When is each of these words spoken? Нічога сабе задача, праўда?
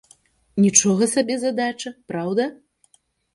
Нічога 0.63 1.07
сабе 1.15 1.35
задача, 1.43 1.93
праўда? 2.13 2.49